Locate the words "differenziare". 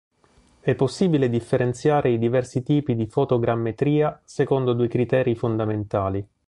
1.29-2.09